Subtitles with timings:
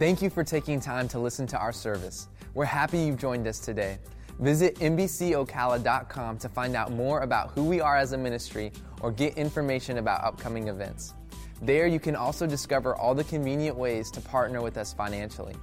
[0.00, 2.28] Thank you for taking time to listen to our service.
[2.54, 3.98] We're happy you've joined us today.
[4.38, 9.36] Visit MBCOcala.com to find out more about who we are as a ministry or get
[9.36, 11.12] information about upcoming events.
[11.60, 15.54] There, you can also discover all the convenient ways to partner with us financially.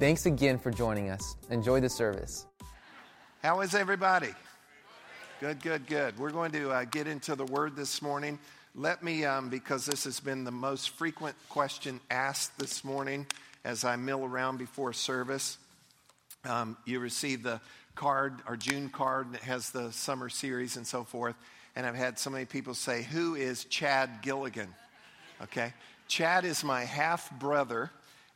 [0.00, 1.36] Thanks again for joining us.
[1.50, 2.46] Enjoy the service.
[3.44, 4.34] How is everybody?
[5.38, 6.18] Good, good, good.
[6.18, 8.40] We're going to uh, get into the word this morning.
[8.74, 13.24] Let me, um, because this has been the most frequent question asked this morning
[13.68, 15.58] as I mill around before service.
[16.46, 17.60] Um, you receive the
[17.94, 21.36] card, our June card, that has the summer series and so forth.
[21.76, 24.68] And I've had so many people say, Who is Chad Gilligan?
[25.42, 25.74] Okay.
[26.08, 27.90] Chad is my half brother,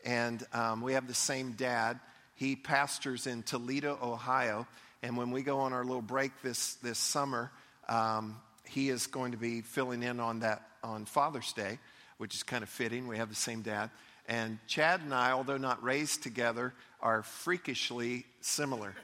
[0.05, 1.99] and um, we have the same dad.
[2.35, 4.66] He pastors in Toledo, Ohio.
[5.02, 7.51] And when we go on our little break this, this summer,
[7.88, 8.37] um,
[8.69, 11.79] he is going to be filling in on that on Father's Day,
[12.19, 13.09] which is kind of fitting.
[13.09, 13.88] We have the same dad.
[14.29, 18.95] And Chad and I, although not raised together, are freakishly similar.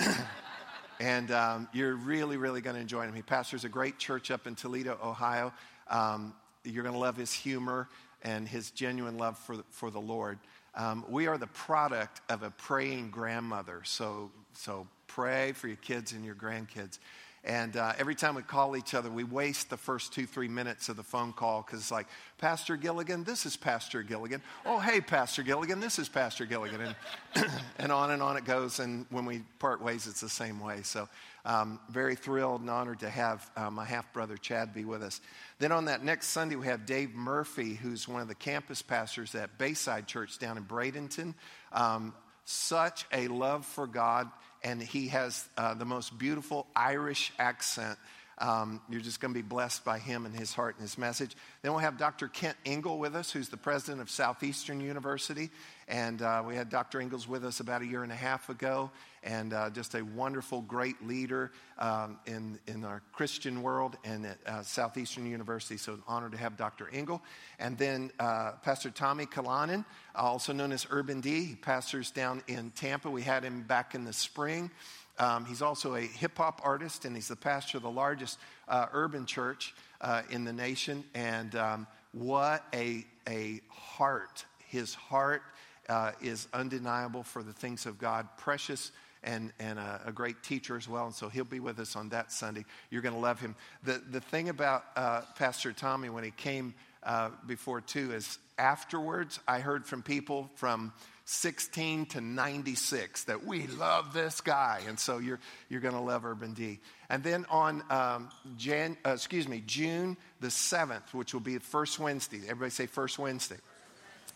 [1.00, 3.14] and um, you're really, really going to enjoy him.
[3.14, 5.52] He pastors a great church up in Toledo, Ohio.
[5.88, 7.88] Um, you're going to love his humor
[8.22, 10.38] and his genuine love for, for the Lord.
[10.74, 13.82] Um, we are the product of a praying grandmother.
[13.84, 16.98] So, so pray for your kids and your grandkids.
[17.44, 20.88] And uh, every time we call each other, we waste the first two, three minutes
[20.88, 22.06] of the phone call because it's like,
[22.38, 24.40] Pastor Gilligan, this is Pastor Gilligan.
[24.64, 26.80] Oh, hey, Pastor Gilligan, this is Pastor Gilligan.
[26.80, 27.46] And,
[27.78, 28.80] and on and on it goes.
[28.80, 30.80] And when we part ways, it's the same way.
[30.84, 31.06] So,
[31.44, 35.20] um, very thrilled and honored to have uh, my half brother Chad be with us.
[35.58, 39.34] Then on that next Sunday, we have Dave Murphy, who's one of the campus pastors
[39.34, 41.34] at Bayside Church down in Bradenton.
[41.72, 42.14] Um,
[42.46, 44.30] such a love for God
[44.64, 47.98] and he has uh, the most beautiful Irish accent.
[48.38, 51.36] Um, you're just going to be blessed by him and his heart and his message.
[51.62, 52.26] Then we'll have Dr.
[52.26, 55.50] Kent Ingle with us, who's the president of Southeastern University.
[55.88, 57.00] And uh, we had Dr.
[57.00, 58.90] Ingles with us about a year and a half ago,
[59.22, 64.38] and uh, just a wonderful, great leader um, in, in our Christian world and at
[64.46, 65.76] uh, Southeastern University.
[65.76, 66.88] So, an honor to have Dr.
[66.92, 67.22] Ingle.
[67.58, 71.44] And then uh, Pastor Tommy Kyllonen, also known as Urban D.
[71.44, 73.10] He pastors down in Tampa.
[73.10, 74.70] We had him back in the spring.
[75.18, 78.38] Um, he's also a hip hop artist, and he's the pastor of the largest
[78.68, 81.04] uh, urban church uh, in the nation.
[81.14, 84.44] And um, what a, a heart!
[84.68, 85.42] His heart
[85.88, 90.76] uh, is undeniable for the things of God, precious and, and a, a, great teacher
[90.76, 91.06] as well.
[91.06, 92.64] And so he'll be with us on that Sunday.
[92.90, 93.54] You're going to love him.
[93.82, 99.40] The, the thing about uh, Pastor Tommy when he came uh, before, too, is afterwards
[99.48, 100.92] I heard from people from
[101.26, 104.82] 16 to 96 that we love this guy.
[104.86, 105.40] And so you're,
[105.70, 106.80] you're going to love Urban D.
[107.08, 111.60] And then on um, Jan, uh, excuse me, June the 7th, which will be the
[111.60, 112.40] first Wednesday.
[112.44, 113.56] Everybody say first Wednesday.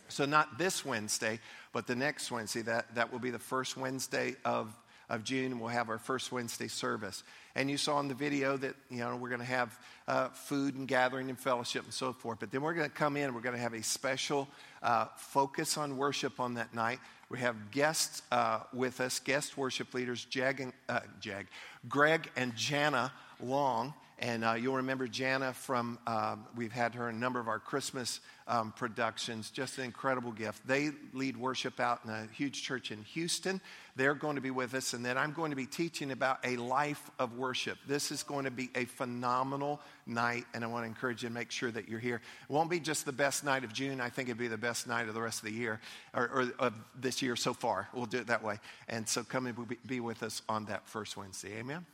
[0.08, 1.38] So, not this Wednesday,
[1.72, 2.62] but the next Wednesday.
[2.62, 4.74] That, that will be the first Wednesday of,
[5.08, 5.60] of June.
[5.60, 7.22] We'll have our first Wednesday service.
[7.54, 10.76] And you saw in the video that, you know, we're going to have uh, food
[10.76, 12.38] and gathering and fellowship and so forth.
[12.40, 14.48] But then we're going to come in, we're going to have a special
[14.82, 17.00] uh, focus on worship on that night.
[17.30, 21.46] We have guests uh, with us, guest worship leaders, Jag and, uh, Jag,
[21.88, 23.92] Greg and Jana Long.
[24.20, 27.60] And uh, you'll remember Jana from, uh, we've had her in a number of our
[27.60, 28.18] Christmas
[28.48, 29.50] um, productions.
[29.50, 30.66] Just an incredible gift.
[30.66, 33.60] They lead worship out in a huge church in Houston.
[33.94, 34.92] They're going to be with us.
[34.92, 37.78] And then I'm going to be teaching about a life of worship.
[37.86, 40.46] This is going to be a phenomenal night.
[40.52, 42.16] And I want to encourage you to make sure that you're here.
[42.16, 44.00] It won't be just the best night of June.
[44.00, 45.80] I think it'd be the best night of the rest of the year,
[46.12, 47.88] or, or of this year so far.
[47.94, 48.58] We'll do it that way.
[48.88, 51.56] And so come and be with us on that first Wednesday.
[51.58, 51.86] Amen?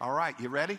[0.00, 0.78] All right, you ready?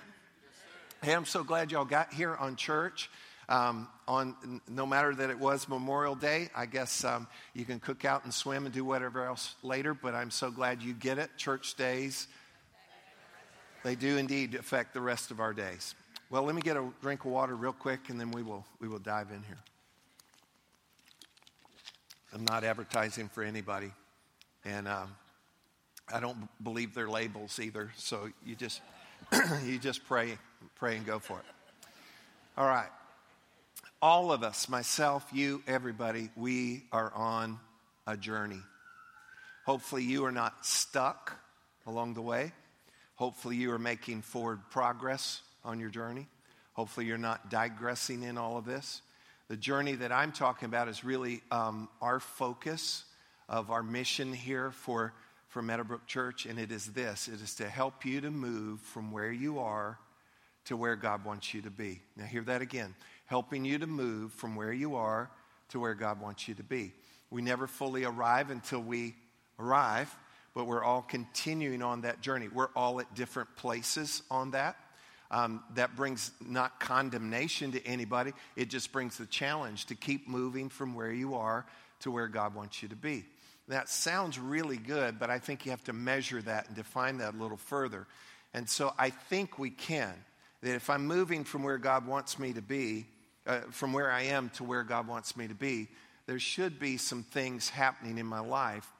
[1.05, 3.11] Hey, I'm so glad y'all got here on church.
[3.47, 8.05] Um, on no matter that it was Memorial Day, I guess um, you can cook
[8.05, 9.93] out and swim and do whatever else later.
[9.93, 11.29] But I'm so glad you get it.
[11.37, 12.27] Church days,
[13.83, 15.93] they do indeed affect the rest of our days.
[16.31, 18.87] Well, let me get a drink of water real quick, and then we will we
[18.87, 19.59] will dive in here.
[22.33, 23.91] I'm not advertising for anybody,
[24.63, 25.15] and um,
[26.11, 27.91] I don't believe their labels either.
[27.95, 28.81] So you just
[29.65, 30.39] you just pray
[30.75, 31.45] pray and go for it.
[32.57, 32.89] All right.
[34.01, 37.59] All of us, myself, you, everybody, we are on
[38.05, 38.61] a journey.
[39.65, 41.39] Hopefully, you are not stuck
[41.87, 42.51] along the way.
[43.15, 46.27] Hopefully, you are making forward progress on your journey.
[46.73, 49.01] Hopefully, you're not digressing in all of this.
[49.47, 53.05] The journey that I'm talking about is really um, our focus
[53.49, 55.13] of our mission here for,
[55.49, 59.11] for Meadowbrook Church, and it is this it is to help you to move from
[59.11, 59.97] where you are
[60.65, 62.01] to where God wants you to be.
[62.17, 62.95] Now, hear that again
[63.25, 65.29] helping you to move from where you are
[65.69, 66.91] to where God wants you to be.
[67.29, 69.15] We never fully arrive until we
[69.59, 70.15] arrive,
[70.53, 72.47] but we're all continuing on that journey.
[72.47, 74.77] We're all at different places on that.
[75.31, 80.69] Um, that brings not condemnation to anybody, it just brings the challenge to keep moving
[80.69, 81.65] from where you are
[82.01, 83.25] to where God wants you to be.
[83.67, 87.33] That sounds really good, but I think you have to measure that and define that
[87.33, 88.05] a little further.
[88.53, 90.13] And so I think we can.
[90.65, 93.05] That if I'm moving from where God wants me to be,
[93.45, 95.87] uh, from where I am to where God wants me to be,
[96.25, 98.91] there should be some things happening in my life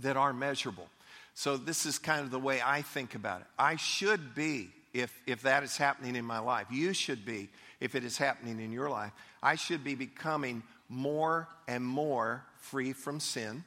[0.00, 0.88] that are measurable.
[1.34, 3.46] So this is kind of the way I think about it.
[3.56, 7.48] I should be, if, if that is happening in my life, you should be,
[7.78, 12.92] if it is happening in your life, I should be becoming more and more free
[12.92, 13.62] from sin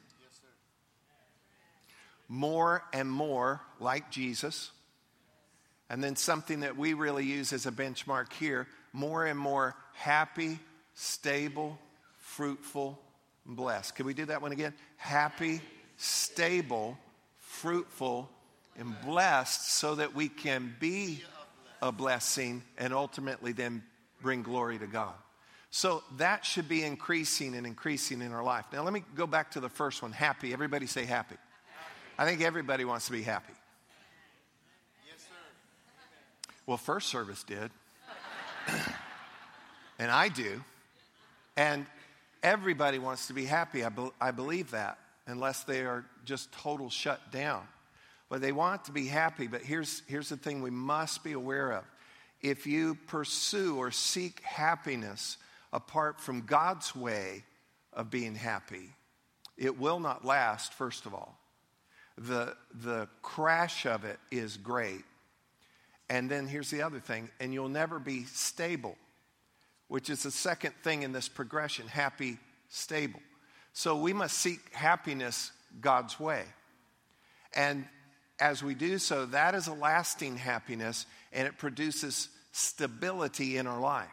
[2.28, 4.70] more and more like Jesus.
[5.88, 10.58] And then something that we really use as a benchmark here more and more happy,
[10.94, 11.78] stable,
[12.18, 12.98] fruitful,
[13.44, 13.94] blessed.
[13.94, 14.74] Can we do that one again?
[14.96, 15.60] Happy,
[15.96, 16.98] stable,
[17.38, 18.28] fruitful,
[18.78, 21.22] and blessed so that we can be
[21.80, 23.82] a blessing and ultimately then
[24.20, 25.14] bring glory to God.
[25.70, 28.64] So that should be increasing and increasing in our life.
[28.72, 30.52] Now, let me go back to the first one happy.
[30.52, 31.36] Everybody say happy.
[32.18, 33.52] I think everybody wants to be happy.
[35.06, 36.52] Yes, sir.
[36.66, 37.70] Well, first service did.
[39.98, 40.62] and I do.
[41.56, 41.86] And
[42.42, 43.84] everybody wants to be happy.
[43.84, 47.66] I, be- I believe that, unless they are just total shut down.
[48.28, 49.46] But they want to be happy.
[49.46, 51.84] But here's, here's the thing we must be aware of.
[52.42, 55.36] If you pursue or seek happiness
[55.72, 57.44] apart from God's way
[57.92, 58.90] of being happy,
[59.56, 61.38] it will not last, first of all
[62.18, 65.04] the, the crash of it is great.
[66.08, 68.96] And then here's the other thing, and you'll never be stable,
[69.88, 72.38] which is the second thing in this progression happy,
[72.68, 73.20] stable.
[73.72, 75.50] So we must seek happiness
[75.80, 76.44] God's way.
[77.54, 77.86] And
[78.38, 83.80] as we do so, that is a lasting happiness and it produces stability in our
[83.80, 84.08] life.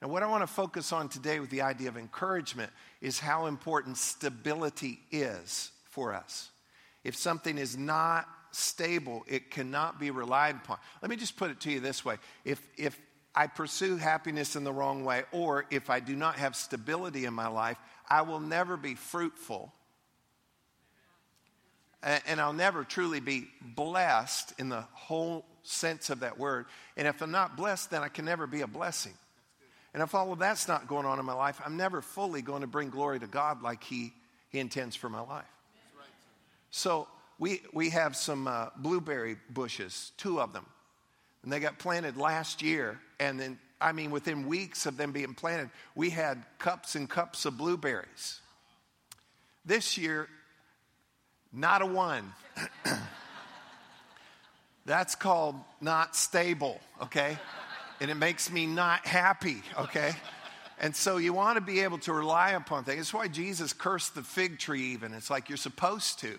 [0.00, 2.70] Now, what I want to focus on today with the idea of encouragement
[3.00, 6.50] is how important stability is for us.
[7.02, 10.78] If something is not stable, it cannot be relied upon.
[11.00, 12.98] Let me just put it to you this way if, if
[13.34, 17.34] I pursue happiness in the wrong way, or if I do not have stability in
[17.34, 17.78] my life,
[18.08, 19.72] I will never be fruitful.
[22.02, 26.66] And I'll never truly be blessed in the whole sense of that word.
[26.96, 29.14] And if I'm not blessed, then I can never be a blessing.
[29.94, 32.60] And if all of that's not going on in my life, I'm never fully going
[32.60, 34.12] to bring glory to God like He,
[34.48, 35.44] he intends for my life.
[36.70, 37.08] So
[37.38, 40.66] we, we have some uh, blueberry bushes, two of them.
[41.42, 42.98] And they got planted last year.
[43.20, 47.44] And then, I mean, within weeks of them being planted, we had cups and cups
[47.44, 48.40] of blueberries.
[49.64, 50.28] This year,
[51.52, 52.32] not a one.
[54.84, 57.38] That's called not stable, okay?
[58.00, 60.12] And it makes me not happy, okay?
[60.80, 62.98] And so you want to be able to rely upon things.
[62.98, 65.12] That's why Jesus cursed the fig tree, even.
[65.12, 66.38] It's like you're supposed to.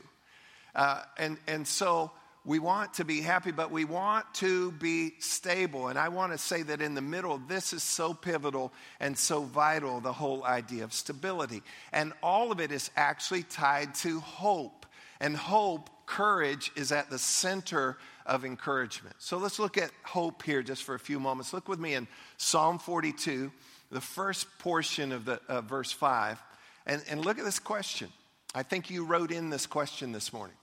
[0.80, 2.10] Uh, and, and so
[2.46, 5.90] we want to be happy, but we want to be stable.
[5.90, 8.72] And I want to say that in the middle, this is so pivotal
[9.02, 11.64] and so vital the whole idea of stability.
[11.92, 14.86] And all of it is actually tied to hope.
[15.20, 19.18] And hope, courage, is at the center of encouragement.
[19.20, 21.52] So let's look at hope here just for a few moments.
[21.52, 22.08] Look with me in
[22.38, 23.52] Psalm 42,
[23.92, 26.42] the first portion of the uh, verse 5,
[26.86, 28.08] and, and look at this question.
[28.56, 30.56] I think you wrote in this question this morning.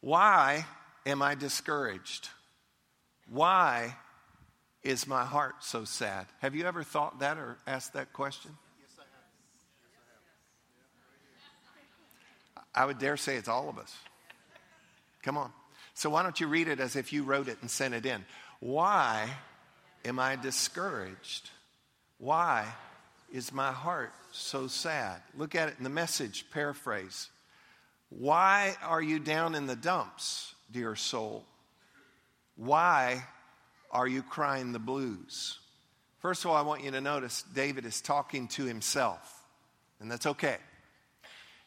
[0.00, 0.66] Why
[1.04, 2.28] am I discouraged?
[3.28, 3.96] Why
[4.82, 6.26] is my heart so sad?
[6.40, 8.52] Have you ever thought that or asked that question?
[8.80, 9.02] Yes, I
[12.56, 12.64] have.
[12.74, 13.96] I would dare say it's all of us.
[15.22, 15.50] Come on.
[15.94, 18.24] So why don't you read it as if you wrote it and sent it in?
[18.60, 19.28] Why
[20.04, 21.50] am I discouraged?
[22.18, 22.66] Why
[23.32, 25.20] is my heart so sad?
[25.36, 27.30] Look at it in the message paraphrase.
[28.08, 31.44] Why are you down in the dumps, dear soul?
[32.56, 33.24] Why
[33.90, 35.58] are you crying the blues?
[36.20, 39.44] First of all, I want you to notice David is talking to himself,
[40.00, 40.56] and that's okay.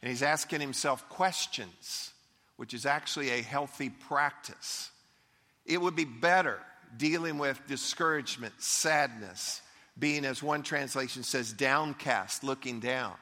[0.01, 2.13] And he's asking himself questions,
[2.55, 4.91] which is actually a healthy practice.
[5.65, 6.60] It would be better
[6.98, 9.62] dealing with discouragement, sadness,
[9.98, 13.13] being, as one translation says, downcast, looking down.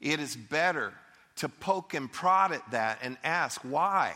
[0.00, 0.92] It is better
[1.36, 4.14] to poke and prod at that and ask, why?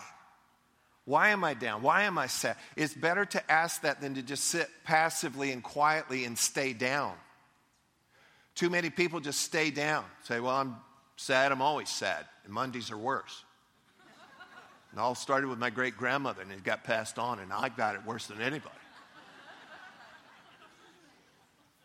[1.04, 1.82] Why am I down?
[1.82, 2.56] Why am I sad?
[2.74, 7.14] It's better to ask that than to just sit passively and quietly and stay down.
[8.56, 10.76] Too many people just stay down, say, Well, I'm
[11.16, 13.44] sad, I'm always sad, and Mondays are worse.
[14.90, 17.96] And all started with my great grandmother, and it got passed on, and I got
[17.96, 18.74] it worse than anybody.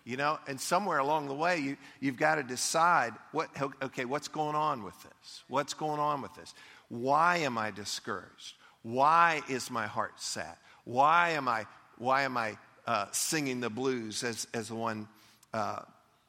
[0.04, 3.50] You know, and somewhere along the way, you, you've got to decide what,
[3.84, 5.44] okay, what's going on with this?
[5.48, 6.54] What's going on with this?
[6.90, 8.56] Why am I discouraged?
[8.82, 10.56] Why is my heart sad?
[10.86, 11.68] Why am I,
[11.98, 15.08] why am I uh, singing the blues, as, as one
[15.54, 15.82] uh,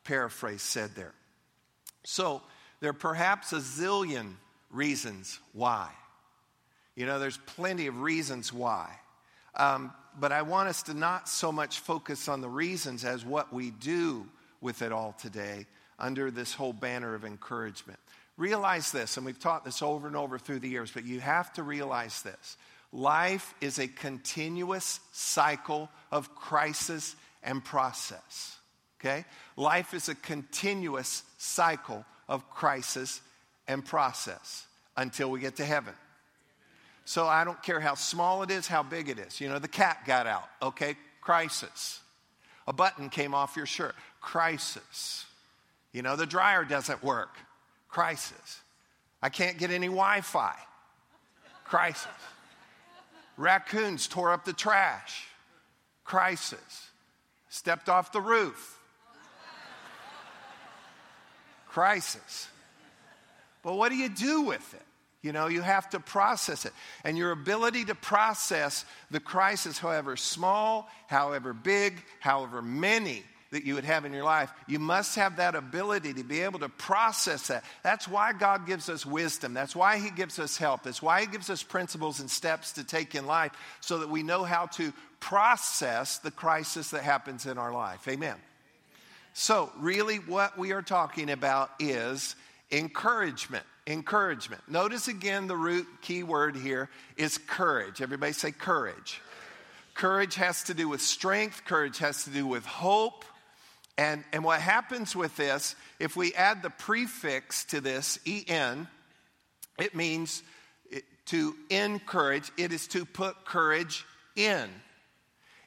[0.05, 1.15] paraphrase said there?
[2.05, 2.43] So,
[2.81, 4.35] there are perhaps a zillion
[4.71, 5.89] reasons why.
[6.95, 8.91] You know, there's plenty of reasons why.
[9.55, 13.53] Um, but I want us to not so much focus on the reasons as what
[13.53, 14.27] we do
[14.61, 15.67] with it all today
[15.99, 17.99] under this whole banner of encouragement.
[18.37, 21.53] Realize this, and we've taught this over and over through the years, but you have
[21.55, 22.57] to realize this.
[22.93, 28.57] Life is a continuous cycle of crisis and process.
[29.01, 29.25] Okay?
[29.57, 33.21] Life is a continuous cycle of crisis
[33.67, 34.67] and process
[34.97, 35.95] until we get to heaven.
[37.13, 39.39] So I don't care how small it is, how big it is.
[39.39, 40.49] You know, the cat got out.
[40.63, 42.01] Okay, crisis.
[42.67, 43.95] A button came off your shirt.
[44.23, 45.27] Crisis.
[45.93, 47.37] You know, the dryer doesn't work.
[47.91, 48.63] Crisis.
[49.21, 50.55] I can't get any Wi Fi.
[51.65, 52.07] Crisis.
[53.37, 55.27] Raccoons tore up the trash.
[56.05, 56.89] Crisis.
[57.51, 58.81] Stepped off the roof.
[61.69, 62.49] Crisis.
[63.63, 64.87] But what do you do with it?
[65.23, 66.73] You know, you have to process it.
[67.05, 73.75] And your ability to process the crisis, however small, however big, however many that you
[73.75, 77.49] would have in your life, you must have that ability to be able to process
[77.49, 77.63] that.
[77.85, 79.55] That's why God gives us wisdom.
[79.55, 80.83] That's why He gives us help.
[80.83, 84.23] That's why He gives us principles and steps to take in life so that we
[84.23, 88.09] know how to process the crisis that happens in our life.
[88.09, 88.37] Amen.
[89.35, 92.35] So, really, what we are talking about is
[92.71, 94.63] encouragement encouragement.
[94.69, 98.01] Notice again the root key word here is courage.
[98.01, 99.21] Everybody say courage.
[99.95, 103.25] Courage has to do with strength, courage has to do with hope.
[103.99, 108.89] And, and what happens with this, if we add the prefix to this, en,
[109.79, 110.43] it means
[111.27, 114.69] to encourage, it is to put courage in.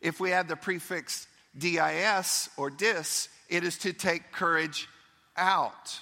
[0.01, 4.87] If we add the prefix dis or dis, it is to take courage
[5.37, 5.99] out.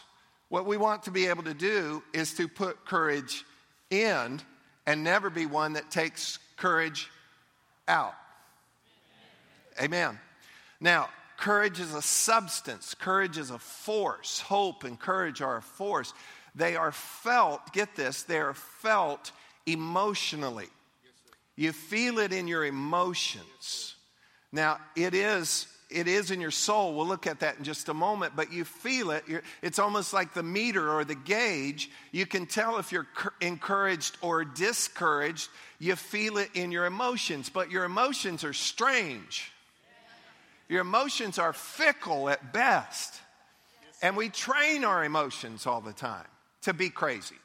[0.53, 3.43] What we want to be able to do is to put courage
[3.89, 4.39] in
[4.85, 7.09] and never be one that takes courage
[7.87, 8.13] out.
[9.81, 10.19] Amen.
[10.79, 14.41] Now, courage is a substance, courage is a force.
[14.41, 16.13] Hope and courage are a force.
[16.53, 19.31] They are felt, get this, they are felt
[19.65, 20.69] emotionally.
[21.55, 23.95] You feel it in your emotions.
[24.51, 26.93] Now, it is it is in your soul.
[26.93, 29.23] We'll look at that in just a moment, but you feel it.
[29.27, 31.89] You're, it's almost like the meter or the gauge.
[32.11, 33.07] You can tell if you're
[33.41, 35.49] encouraged or discouraged.
[35.79, 39.51] You feel it in your emotions, but your emotions are strange.
[40.67, 43.13] Your emotions are fickle at best.
[44.01, 46.25] And we train our emotions all the time
[46.63, 47.35] to be crazy.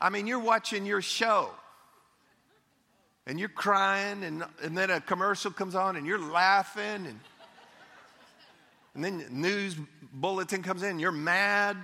[0.00, 1.50] I mean, you're watching your show
[3.26, 7.20] and you're crying, and, and then a commercial comes on, and you're laughing, and,
[8.94, 9.76] and then the news
[10.12, 11.76] bulletin comes in, and you're mad.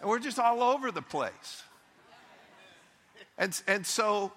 [0.00, 1.62] And we're just all over the place.
[3.38, 4.32] And, and so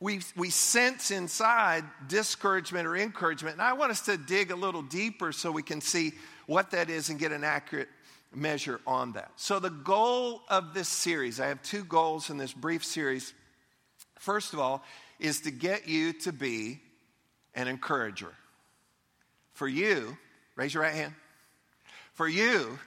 [0.00, 3.54] we, we sense inside discouragement or encouragement.
[3.54, 6.12] And I want us to dig a little deeper so we can see
[6.46, 7.88] what that is and get an accurate
[8.34, 9.30] measure on that.
[9.36, 13.32] So, the goal of this series, I have two goals in this brief series.
[14.18, 14.82] First of all,
[15.18, 16.80] is to get you to be
[17.54, 18.32] an encourager.
[19.54, 20.16] For you,
[20.54, 21.14] raise your right hand.
[22.14, 22.78] For you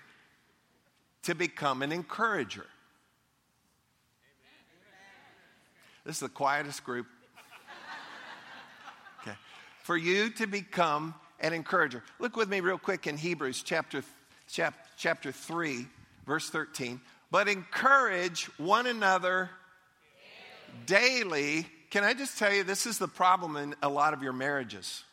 [1.24, 2.65] to become an encourager.
[6.05, 7.08] This is the quietest group.
[9.22, 9.36] Okay.
[9.84, 12.01] For you to become an encourager.
[12.19, 14.01] Look with me real quick in Hebrews chapter
[14.48, 14.88] chapter
[15.31, 15.87] 3,
[16.25, 17.01] verse 13.
[17.31, 19.49] But encourage one another
[20.85, 21.65] daily.
[21.89, 25.03] Can I just tell you, this is the problem in a lot of your marriages.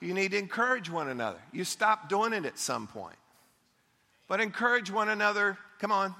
[0.00, 1.40] You need to encourage one another.
[1.52, 3.16] You stop doing it at some point.
[4.28, 6.14] But encourage one another, come on,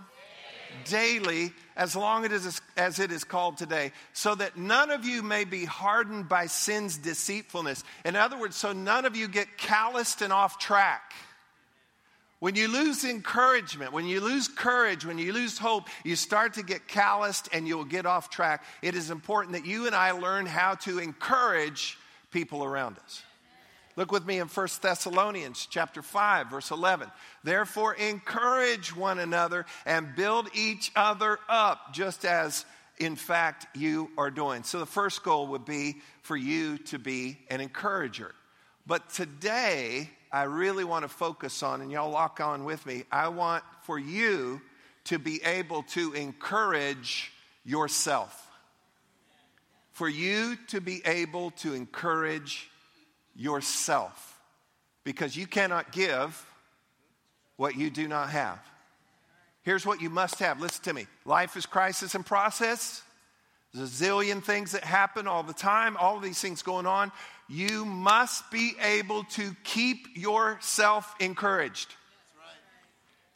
[0.84, 2.60] daily as long as,
[2.98, 7.84] it is called today, so that none of you may be hardened by sin's deceitfulness.
[8.04, 11.12] In other words, so none of you get calloused and off track.
[12.40, 16.62] When you lose encouragement, when you lose courage, when you lose hope, you start to
[16.62, 18.64] get calloused and you'll get off track.
[18.80, 21.98] It is important that you and I learn how to encourage
[22.30, 23.22] people around us.
[23.98, 27.10] Look with me in 1 Thessalonians chapter 5 verse 11.
[27.42, 32.64] Therefore encourage one another and build each other up just as
[32.98, 34.62] in fact you are doing.
[34.62, 38.36] So the first goal would be for you to be an encourager.
[38.86, 43.02] But today I really want to focus on and y'all lock on with me.
[43.10, 44.60] I want for you
[45.06, 47.32] to be able to encourage
[47.64, 48.46] yourself.
[49.90, 52.70] For you to be able to encourage
[53.38, 54.38] yourself
[55.04, 56.44] because you cannot give
[57.56, 58.58] what you do not have.
[59.62, 60.60] Here's what you must have.
[60.60, 61.06] Listen to me.
[61.24, 63.02] Life is crisis and process.
[63.72, 67.12] There's a zillion things that happen all the time, all of these things going on.
[67.48, 71.94] You must be able to keep yourself encouraged.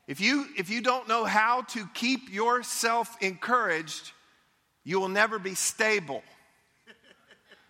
[0.08, 4.12] If you, if you don't know how to keep yourself encouraged,
[4.84, 6.22] you will never be stable.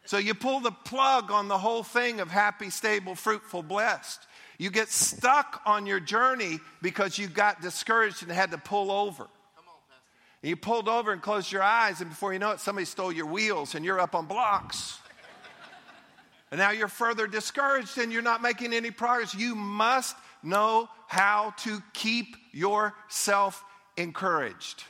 [0.04, 4.20] So you pull the plug on the whole thing of happy, stable, fruitful, blessed.
[4.58, 9.26] You get stuck on your journey because you got discouraged and had to pull over.
[10.42, 13.12] And you pulled over and closed your eyes, and before you know it, somebody stole
[13.12, 14.98] your wheels and you're up on blocks.
[16.50, 19.34] and now you're further discouraged and you're not making any progress.
[19.34, 23.64] You must know how to keep yourself
[23.96, 24.82] encouraged.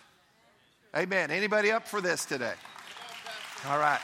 [0.96, 1.30] Amen.
[1.30, 2.54] Anybody up for this today?
[3.68, 4.00] All right.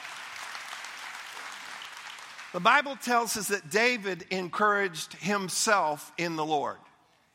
[2.52, 6.78] The Bible tells us that David encouraged himself in the Lord.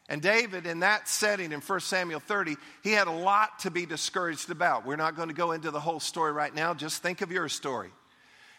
[0.10, 3.86] And David, in that setting in 1 Samuel 30, he had a lot to be
[3.86, 4.86] discouraged about.
[4.86, 7.48] We're not going to go into the whole story right now, just think of your
[7.48, 7.90] story.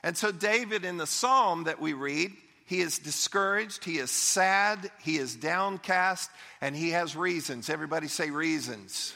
[0.03, 2.33] And so, David, in the psalm that we read,
[2.67, 6.31] he is discouraged, he is sad, he is downcast,
[6.61, 7.69] and he has reasons.
[7.69, 9.13] Everybody say reasons.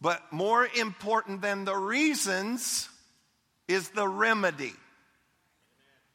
[0.00, 2.88] But more important than the reasons
[3.68, 4.72] is the remedy.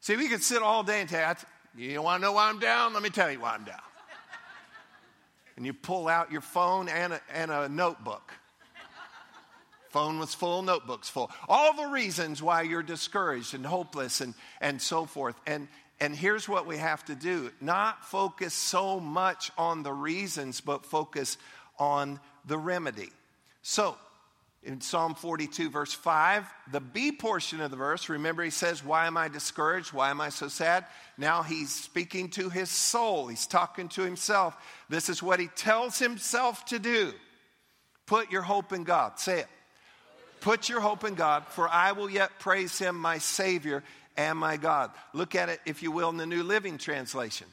[0.06, 1.34] See, we could sit all day and tell
[1.76, 2.94] you, you want to know why I'm down?
[2.94, 3.80] Let me tell you why I'm down.
[5.56, 8.32] And you pull out your phone and a, and a notebook.
[9.88, 11.32] Phone was full, notebook's full.
[11.48, 15.34] All the reasons why you're discouraged and hopeless and, and so forth.
[15.44, 15.66] And,
[15.98, 20.86] and here's what we have to do not focus so much on the reasons, but
[20.86, 21.36] focus
[21.80, 23.10] on the remedy.
[23.62, 23.96] So,
[24.66, 29.06] in Psalm 42, verse 5, the B portion of the verse, remember he says, Why
[29.06, 29.92] am I discouraged?
[29.92, 30.86] Why am I so sad?
[31.16, 33.28] Now he's speaking to his soul.
[33.28, 34.56] He's talking to himself.
[34.88, 37.14] This is what he tells himself to do
[38.06, 39.18] Put your hope in God.
[39.18, 39.48] Say it.
[40.40, 43.82] Put your hope in God, for I will yet praise him, my Savior
[44.16, 44.90] and my God.
[45.12, 47.46] Look at it, if you will, in the New Living Translation.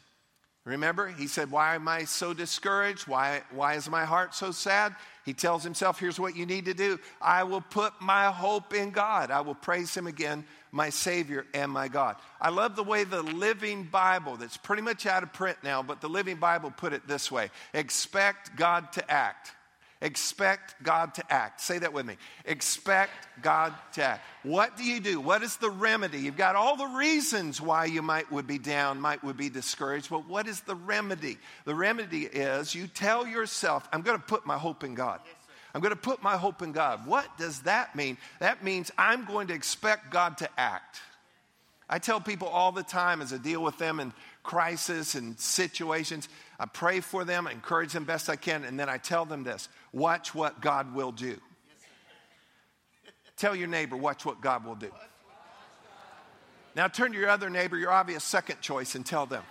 [0.66, 3.06] Remember, he said, Why am I so discouraged?
[3.06, 4.96] Why, why is my heart so sad?
[5.26, 8.92] He tells himself, Here's what you need to do I will put my hope in
[8.92, 9.30] God.
[9.30, 12.16] I will praise him again, my Savior and my God.
[12.40, 16.00] I love the way the Living Bible, that's pretty much out of print now, but
[16.00, 19.52] the Living Bible put it this way expect God to act.
[20.04, 21.62] Expect God to act.
[21.62, 22.18] Say that with me.
[22.44, 23.12] Expect
[23.42, 24.26] God to act.
[24.44, 25.22] What do you do?
[25.22, 26.20] What is the remedy?
[26.20, 30.10] You've got all the reasons why you might would be down, might would be discouraged,
[30.10, 31.38] but what is the remedy?
[31.64, 35.22] The remedy is you tell yourself, I'm going to put my hope in God.
[35.74, 37.08] I'm going to put my hope in God.
[37.08, 38.18] What does that mean?
[38.40, 41.00] That means I'm going to expect God to act.
[41.90, 46.30] I tell people all the time as I deal with them in crisis and situations,
[46.60, 49.44] I pray for them, I encourage them best I can, and then I tell them
[49.44, 51.40] this watch what God will do.
[53.38, 54.92] Tell your neighbor, watch what God will do.
[56.76, 59.44] Now turn to your other neighbor, your obvious second choice, and tell them.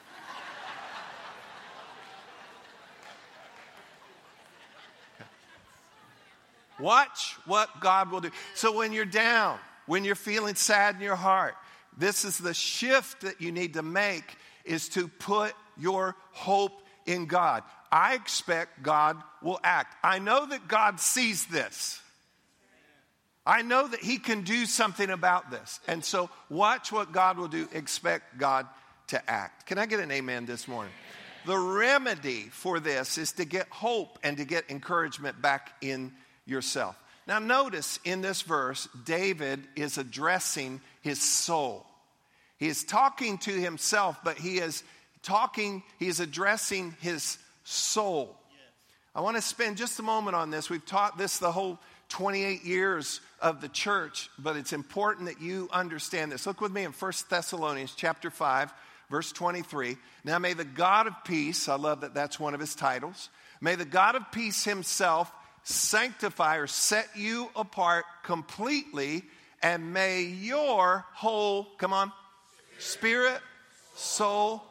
[6.81, 8.31] Watch what God will do.
[8.55, 11.55] So when you're down, when you're feeling sad in your heart,
[11.97, 17.27] this is the shift that you need to make is to put your hope in
[17.27, 17.63] God.
[17.91, 19.97] I expect God will act.
[20.03, 22.01] I know that God sees this.
[23.45, 25.81] I know that He can do something about this.
[25.89, 27.69] And so, watch what God will do.
[27.73, 28.67] Expect God
[29.09, 29.67] to act.
[29.67, 30.93] Can I get an amen this morning?
[31.45, 36.13] The remedy for this is to get hope and to get encouragement back in
[36.47, 36.97] yourself.
[37.33, 41.87] Now, notice in this verse, David is addressing his soul.
[42.59, 44.85] He is talking to himself, but he is
[45.23, 48.37] talking, he's addressing his soul.
[49.15, 50.69] I want to spend just a moment on this.
[50.69, 51.79] We've taught this the whole
[52.11, 56.47] 28 years of the church, but it's important that you understand this.
[56.47, 58.75] Look with me in 1 Thessalonians chapter 5,
[59.09, 59.97] verse 23.
[60.23, 63.75] Now may the God of peace, I love that that's one of his titles, may
[63.75, 65.33] the God of peace himself
[65.65, 69.23] sanctify or set you apart completely,
[69.63, 72.13] and may your whole, come on,
[72.79, 73.41] spirit,
[73.95, 74.63] soul,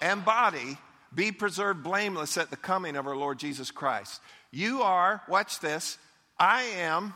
[0.00, 0.78] and body
[1.14, 4.20] be preserved blameless at the coming of our Lord Jesus Christ.
[4.50, 5.98] You are, watch this,
[6.38, 7.12] I am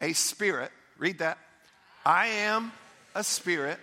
[0.00, 0.70] a spirit.
[0.98, 1.38] Read that.
[2.04, 2.72] I am
[3.14, 3.78] a spirit.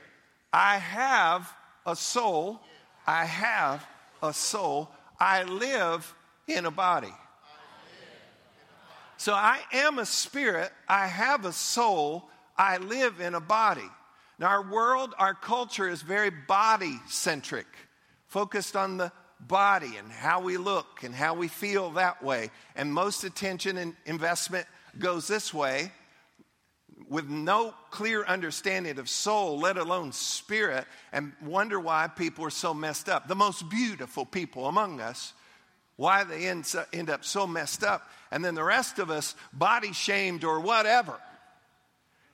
[0.53, 1.51] I have
[1.85, 2.61] a soul.
[3.05, 3.85] I have
[4.23, 4.89] a soul.
[5.19, 6.13] I live
[6.47, 7.13] in a body.
[9.17, 10.71] So I am a spirit.
[10.87, 12.29] I have a soul.
[12.57, 13.89] I live in a body.
[14.39, 17.65] Now, our world, our culture is very body centric,
[18.27, 22.51] focused on the body and how we look and how we feel that way.
[22.75, 24.67] And most attention and investment
[24.99, 25.91] goes this way
[27.09, 32.73] with no clear understanding of soul, let alone spirit, and wonder why people are so
[32.73, 33.27] messed up.
[33.27, 35.33] The most beautiful people among us,
[35.97, 38.09] why they end, end up so messed up.
[38.31, 41.19] And then the rest of us, body shamed or whatever.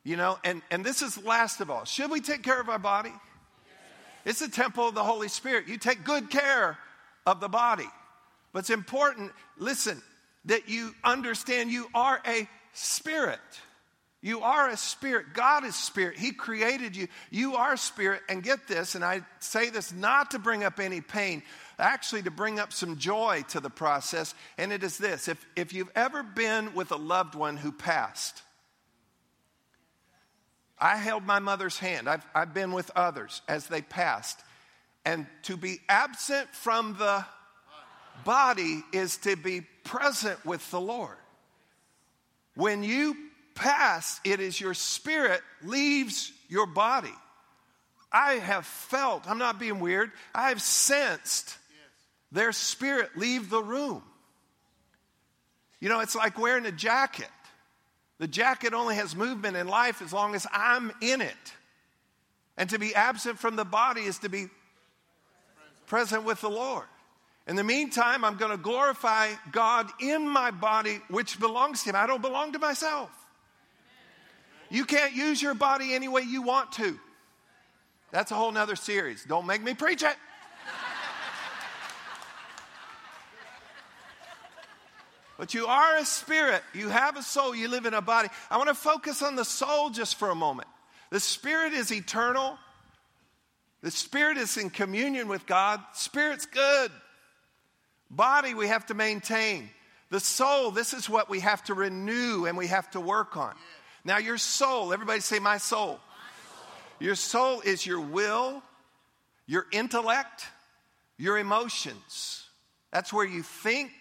[0.03, 1.85] You know, and, and this is last of all.
[1.85, 3.13] Should we take care of our body?
[4.25, 5.67] It's a temple of the Holy Spirit.
[5.67, 6.77] You take good care
[7.25, 7.89] of the body.
[8.51, 10.01] But it's important, listen,
[10.45, 13.39] that you understand you are a spirit.
[14.21, 15.27] You are a spirit.
[15.33, 16.17] God is spirit.
[16.17, 17.07] He created you.
[17.29, 18.21] You are spirit.
[18.29, 21.43] And get this, and I say this not to bring up any pain,
[21.79, 24.35] actually to bring up some joy to the process.
[24.57, 28.41] And it is this if, if you've ever been with a loved one who passed,
[30.77, 32.09] I held my mother's hand.
[32.09, 34.39] I've, I've been with others as they passed.
[35.05, 37.25] And to be absent from the
[38.23, 41.17] body is to be present with the Lord.
[42.55, 43.15] When you
[43.55, 47.13] pass, it is your spirit leaves your body.
[48.11, 51.57] I have felt, I'm not being weird, I have sensed
[52.33, 54.03] their spirit leave the room.
[55.79, 57.29] You know, it's like wearing a jacket.
[58.17, 61.53] The jacket only has movement in life as long as I'm in it.
[62.57, 64.47] And to be absent from the body is to be
[65.87, 66.85] present with the Lord.
[67.47, 71.95] In the meantime, I'm going to glorify God in my body, which belongs to Him.
[71.95, 73.09] I don't belong to myself.
[74.69, 76.97] You can't use your body any way you want to.
[78.11, 79.25] That's a whole nother series.
[79.25, 80.15] Don't make me preach it.
[85.37, 86.61] But you are a spirit.
[86.73, 87.55] You have a soul.
[87.55, 88.29] You live in a body.
[88.51, 90.67] I want to focus on the soul just for a moment.
[91.09, 92.57] The spirit is eternal.
[93.81, 95.81] The spirit is in communion with God.
[95.93, 96.91] Spirit's good.
[98.09, 99.69] Body we have to maintain.
[100.09, 103.55] The soul, this is what we have to renew and we have to work on.
[104.05, 105.99] Now, your soul, everybody say, My soul.
[106.99, 108.61] Your soul is your will,
[109.47, 110.45] your intellect,
[111.17, 112.45] your emotions.
[112.91, 113.91] That's where you think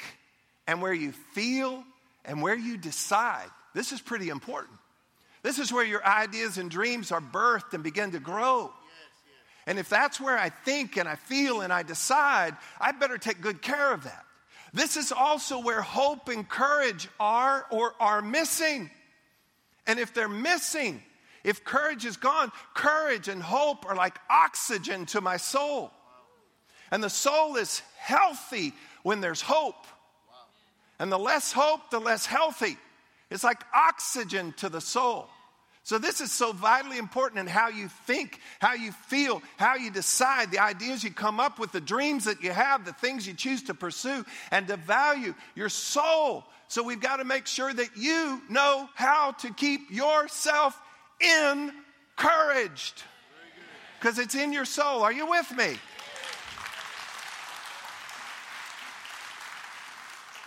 [0.66, 1.84] and where you feel
[2.24, 3.48] and where you decide.
[3.74, 4.78] This is pretty important.
[5.42, 8.72] This is where your ideas and dreams are birthed and begin to grow.
[9.66, 13.40] And if that's where I think and I feel and I decide, I better take
[13.40, 14.24] good care of that.
[14.72, 18.90] This is also where hope and courage are or are missing.
[19.86, 21.02] And if they're missing,
[21.44, 25.90] if courage is gone, courage and hope are like oxygen to my soul.
[26.90, 28.72] And the soul is healthy
[29.02, 29.86] when there's hope.
[30.98, 32.76] And the less hope, the less healthy.
[33.30, 35.28] It's like oxygen to the soul.
[35.84, 39.90] So, this is so vitally important in how you think, how you feel, how you
[39.90, 43.34] decide, the ideas you come up with, the dreams that you have, the things you
[43.34, 46.44] choose to pursue, and to value your soul.
[46.68, 50.80] So, we've got to make sure that you know how to keep yourself
[51.20, 53.02] encouraged
[53.98, 55.02] because it's in your soul.
[55.02, 55.76] Are you with me?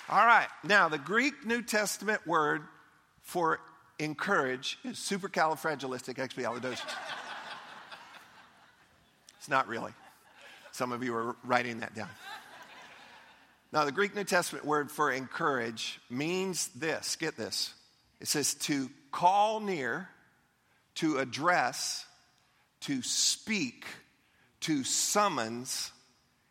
[0.07, 2.61] All right, now the Greek New Testament word
[3.23, 3.59] for
[3.97, 6.93] encourage is supercalifragilisticexpialidocious.
[9.39, 9.93] it's not really.
[10.73, 12.09] Some of you are writing that down.
[13.71, 17.73] Now, the Greek New Testament word for encourage means this get this.
[18.21, 20.07] It says to call near,
[20.95, 22.05] to address,
[22.81, 23.85] to speak,
[24.61, 25.91] to summons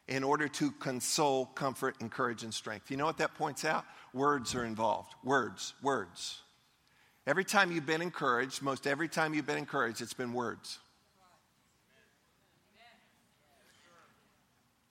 [0.09, 2.91] in order to console, comfort, encourage, and strength.
[2.91, 3.85] You know what that points out?
[4.13, 5.15] Words are involved.
[5.25, 6.41] Words, words.
[7.27, 10.79] Every time you've been encouraged, most every time you've been encouraged, it's been words.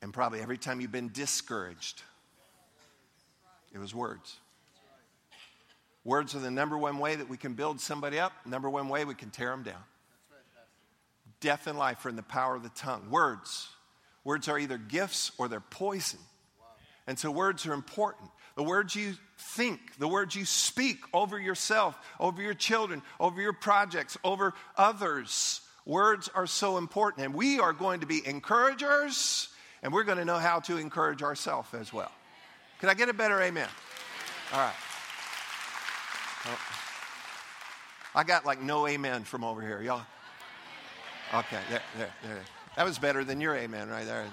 [0.02, 2.02] And probably every time you've been discouraged,
[3.72, 4.38] it was words.
[6.04, 9.06] Words are the number one way that we can build somebody up, number one way
[9.06, 9.82] we can tear them down.
[11.40, 13.10] Death and life are in the power of the tongue.
[13.10, 13.70] Words.
[14.24, 16.20] Words are either gifts or they're poison.
[17.08, 18.30] And so words are important.
[18.56, 23.54] The words you think, the words you speak over yourself, over your children, over your
[23.54, 25.62] projects, over others.
[25.86, 27.26] Words are so important.
[27.26, 29.50] And we are going to be encouragers,
[29.82, 32.12] and we're going to know how to encourage ourselves as well.
[32.80, 33.68] Can I get a better amen?
[34.54, 34.74] All right.
[36.46, 36.60] Oh.
[38.16, 39.82] I got like no amen from over here.
[39.82, 40.04] Y'all.
[41.34, 42.44] Okay, there, there, there.
[42.76, 44.26] That was better than your amen right there.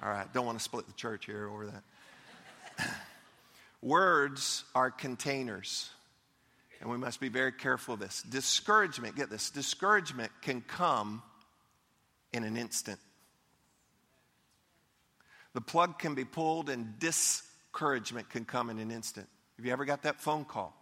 [0.00, 2.88] All right, don't want to split the church here over that.
[3.82, 5.90] Words are containers,
[6.80, 8.22] and we must be very careful of this.
[8.22, 11.20] Discouragement, get this, discouragement can come
[12.32, 13.00] in an instant.
[15.54, 19.26] The plug can be pulled, and discouragement can come in an instant.
[19.56, 20.76] Have you ever got that phone call?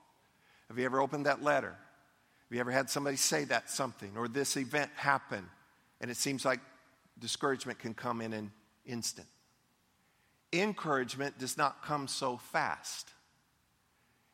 [0.69, 1.71] Have you ever opened that letter?
[1.71, 5.49] Have you ever had somebody say that something or this event happen
[6.01, 6.61] and it seems like
[7.19, 8.51] discouragement can come in an
[8.87, 9.29] instant?
[10.53, 13.11] Encouragement does not come so fast.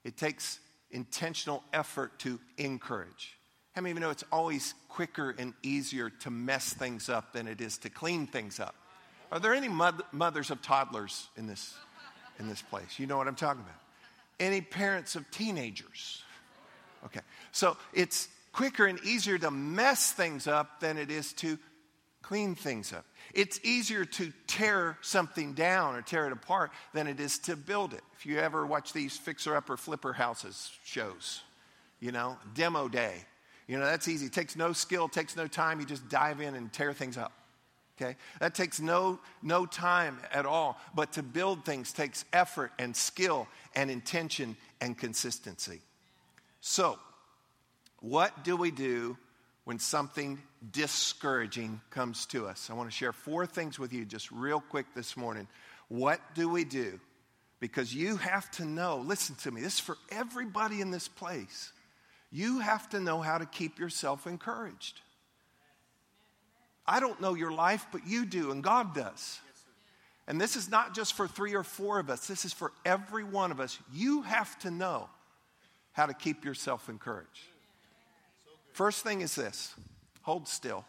[0.04, 3.36] It takes intentional effort to encourage.
[3.74, 7.46] How many of you know it's always quicker and easier to mess things up than
[7.46, 8.74] it is to clean things up?
[9.30, 11.74] Are there any mothers of toddlers in this,
[12.38, 12.98] in this place?
[12.98, 13.80] You know what I'm talking about.
[14.38, 16.22] Any parents of teenagers?
[17.04, 17.20] Okay.
[17.52, 21.58] So it's quicker and easier to mess things up than it is to
[22.22, 23.04] clean things up.
[23.34, 27.92] It's easier to tear something down or tear it apart than it is to build
[27.92, 28.00] it.
[28.16, 31.42] If you ever watch these fixer upper flipper houses shows,
[32.00, 33.26] you know, demo day,
[33.68, 34.26] you know, that's easy.
[34.26, 35.78] It takes no skill, takes no time.
[35.78, 37.32] You just dive in and tear things up.
[38.00, 38.16] Okay?
[38.40, 40.80] That takes no, no time at all.
[40.94, 45.82] But to build things takes effort and skill and intention and consistency.
[46.62, 46.98] So,
[48.00, 49.16] what do we do
[49.64, 52.70] when something discouraging comes to us?
[52.70, 55.48] I want to share four things with you just real quick this morning.
[55.88, 57.00] What do we do?
[57.58, 61.72] Because you have to know, listen to me, this is for everybody in this place.
[62.30, 65.00] You have to know how to keep yourself encouraged.
[66.86, 69.40] I don't know your life, but you do, and God does.
[70.28, 73.24] And this is not just for three or four of us, this is for every
[73.24, 73.78] one of us.
[73.92, 75.08] You have to know
[75.92, 77.44] how to keep yourself encouraged.
[78.76, 79.74] First thing is this
[80.20, 80.84] hold still.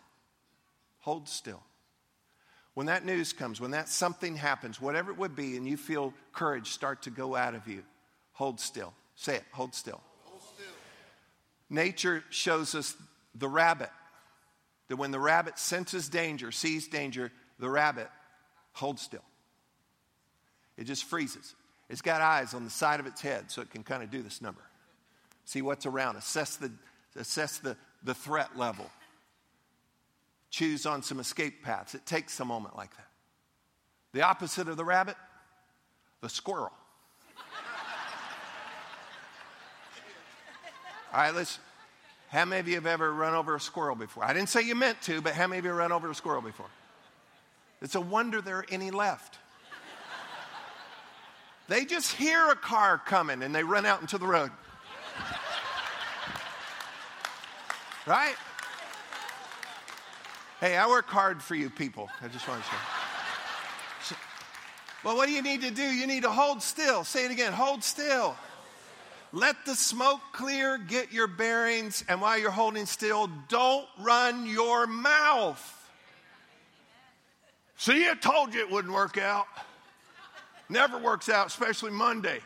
[0.99, 1.63] Hold still.
[2.73, 6.13] When that news comes, when that something happens, whatever it would be, and you feel
[6.33, 7.83] courage start to go out of you,
[8.33, 8.93] hold still.
[9.15, 10.01] Say it, hold still.
[10.25, 10.73] Hold still.
[11.69, 12.93] Nature shows us
[13.35, 13.89] the rabbit
[14.89, 18.09] that when the rabbit senses danger, sees danger, the rabbit
[18.73, 19.23] holds still.
[20.75, 21.55] It just freezes.
[21.89, 24.21] It's got eyes on the side of its head so it can kind of do
[24.21, 24.61] this number.
[25.45, 26.69] See what's around, assess the,
[27.17, 28.89] assess the, the threat level,
[30.49, 31.95] choose on some escape paths.
[31.95, 33.07] It takes a moment like that.
[34.13, 35.15] The opposite of the rabbit,
[36.21, 36.71] the squirrel.
[41.13, 41.59] All right, let's
[42.29, 44.23] how many of you have ever run over a squirrel before?
[44.25, 46.15] I didn't say you meant to, but how many of you have run over a
[46.15, 46.69] squirrel before?
[47.81, 49.37] It's a wonder there are any left.
[51.69, 54.51] They just hear a car coming and they run out into the road.
[58.07, 58.35] Right?
[60.61, 62.09] Hey, I work hard for you people.
[62.21, 64.15] I just want to say.
[65.03, 65.83] well, what do you need to do?
[65.83, 67.03] You need to hold still.
[67.03, 68.37] Say it again hold still.
[69.33, 74.87] Let the smoke clear, get your bearings, and while you're holding still, don't run your
[74.87, 75.73] mouth.
[77.75, 79.47] See, I told you it wouldn't work out.
[80.69, 82.39] Never works out, especially Monday.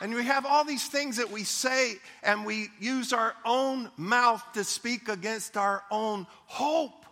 [0.00, 4.42] And we have all these things that we say, and we use our own mouth
[4.54, 7.04] to speak against our own hope.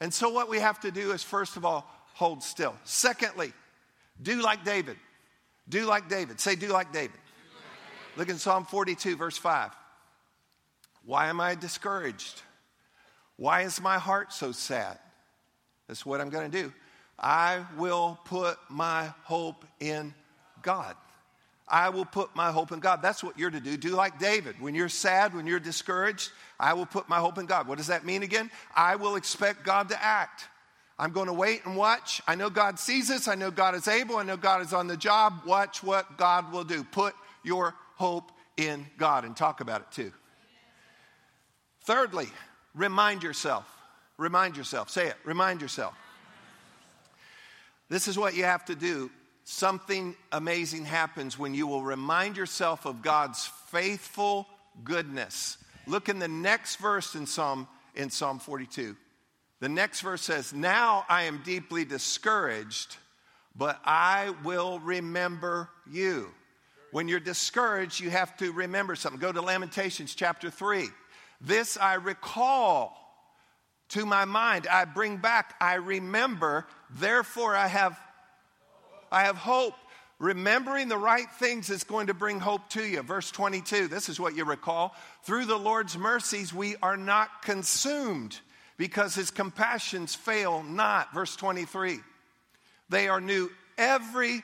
[0.00, 2.74] And so, what we have to do is, first of all, hold still.
[2.84, 3.52] Secondly,
[4.20, 4.96] do like David.
[5.68, 6.40] Do like David.
[6.40, 7.18] Say, do like David.
[8.16, 9.70] Look in Psalm 42, verse 5.
[11.04, 12.42] Why am I discouraged?
[13.36, 14.98] Why is my heart so sad?
[15.88, 16.72] That's what I'm going to do.
[17.18, 20.14] I will put my hope in
[20.62, 20.94] God.
[21.68, 23.00] I will put my hope in God.
[23.02, 23.76] That's what you're to do.
[23.76, 24.60] Do like David.
[24.60, 27.66] When you're sad, when you're discouraged, I will put my hope in God.
[27.66, 28.50] What does that mean again?
[28.76, 30.48] I will expect God to act.
[30.98, 32.20] I'm going to wait and watch.
[32.26, 33.26] I know God sees us.
[33.26, 34.18] I know God is able.
[34.18, 35.42] I know God is on the job.
[35.46, 36.84] Watch what God will do.
[36.84, 40.12] Put your hope in God and talk about it too.
[41.84, 42.28] Thirdly,
[42.74, 43.66] remind yourself.
[44.18, 44.90] Remind yourself.
[44.90, 45.16] Say it.
[45.24, 45.94] Remind yourself.
[47.88, 49.10] This is what you have to do.
[49.44, 54.46] Something amazing happens when you will remind yourself of God's faithful
[54.84, 55.58] goodness.
[55.86, 58.96] Look in the next verse in Psalm in Psalm 42
[59.60, 62.96] The next verse says, Now I am deeply discouraged,
[63.56, 66.28] but I will remember you.
[66.92, 69.20] When you're discouraged, you have to remember something.
[69.20, 70.88] Go to Lamentations chapter 3.
[71.40, 72.96] This I recall
[73.88, 74.66] to my mind.
[74.70, 77.98] I bring back, I remember, therefore I have
[79.12, 79.74] I have hope.
[80.18, 83.02] Remembering the right things is going to bring hope to you.
[83.02, 84.94] Verse 22, this is what you recall.
[85.24, 88.38] Through the Lord's mercies, we are not consumed
[88.76, 91.12] because his compassions fail not.
[91.12, 91.98] Verse 23,
[92.88, 94.42] they are new every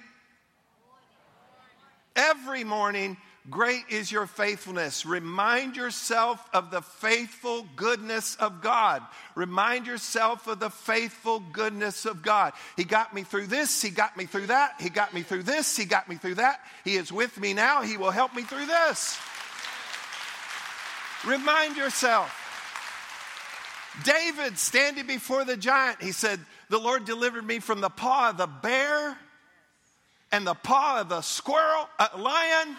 [2.16, 3.16] every morning
[3.50, 5.06] Great is your faithfulness.
[5.06, 9.02] Remind yourself of the faithful goodness of God.
[9.34, 12.52] Remind yourself of the faithful goodness of God.
[12.76, 13.80] He got me through this.
[13.80, 14.74] He got me through that.
[14.80, 15.76] He got me through this.
[15.76, 16.60] He got me through that.
[16.84, 17.82] He is with me now.
[17.82, 19.18] He will help me through this.
[21.24, 22.34] Remind yourself.
[24.04, 28.36] David standing before the giant, he said, The Lord delivered me from the paw of
[28.36, 29.16] the bear
[30.30, 32.76] and the paw of the squirrel, uh, lion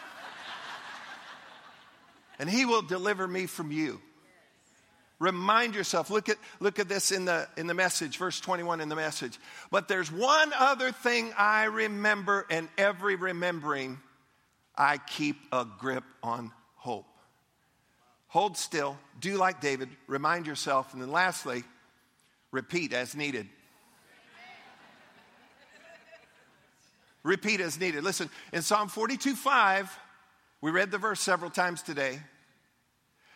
[2.40, 4.02] and he will deliver me from you.
[5.20, 6.10] Remind yourself.
[6.10, 9.38] Look at, look at this in the, in the message, verse 21 in the message.
[9.70, 14.00] But there's one other thing I remember, and every remembering,
[14.78, 17.06] I keep a grip on hope.
[18.30, 21.64] Hold still, do like David, remind yourself, and then lastly,
[22.52, 23.48] repeat as needed.
[27.24, 28.04] repeat as needed.
[28.04, 30.00] Listen, in Psalm 42 5,
[30.62, 32.20] we read the verse several times today.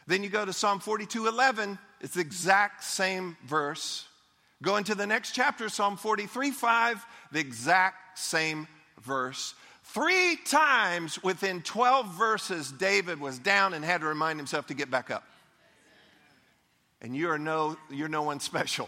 [0.08, 4.06] Then you go to Psalm 42 11, it's the exact same verse.
[4.62, 8.68] Go into the next chapter, Psalm 43 5, the exact same
[9.02, 9.56] verse.
[9.84, 14.90] Three times within 12 verses, David was down and had to remind himself to get
[14.90, 15.24] back up.
[17.02, 18.88] And you are no, you're no one special.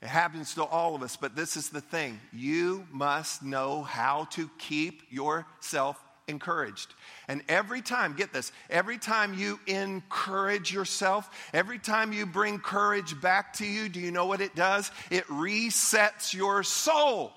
[0.00, 2.20] It happens to all of us, but this is the thing.
[2.32, 6.94] You must know how to keep yourself encouraged.
[7.26, 13.20] And every time, get this, every time you encourage yourself, every time you bring courage
[13.20, 14.90] back to you, do you know what it does?
[15.10, 17.32] It resets your soul.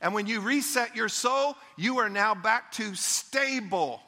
[0.00, 4.00] And when you reset your soul, you are now back to stable.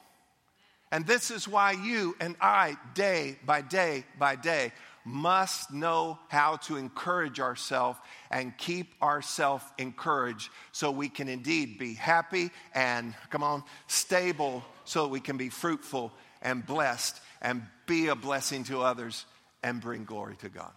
[0.91, 4.71] And this is why you and I, day by day by day,
[5.07, 7.97] must know how to encourage ourselves
[8.29, 15.03] and keep ourselves encouraged so we can indeed be happy and, come on, stable so
[15.03, 19.25] that we can be fruitful and blessed and be a blessing to others
[19.63, 20.71] and bring glory to God.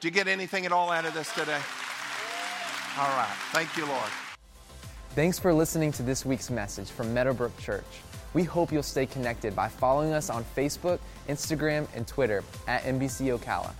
[0.00, 1.60] Do you get anything at all out of this today?
[2.98, 3.34] All right.
[3.52, 4.10] Thank you, Lord.
[5.10, 7.84] Thanks for listening to this week's message from Meadowbrook Church.
[8.34, 13.38] We hope you'll stay connected by following us on Facebook, Instagram, and Twitter at MBC
[13.38, 13.72] Ocala.